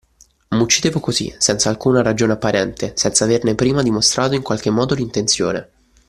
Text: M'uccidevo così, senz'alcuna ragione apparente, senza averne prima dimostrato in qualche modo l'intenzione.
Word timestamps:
M'uccidevo 0.47 0.99
così, 0.99 1.31
senz'alcuna 1.37 2.01
ragione 2.01 2.33
apparente, 2.33 2.93
senza 2.95 3.25
averne 3.25 3.53
prima 3.53 3.83
dimostrato 3.83 4.33
in 4.33 4.41
qualche 4.41 4.71
modo 4.71 4.95
l'intenzione. 4.95 5.69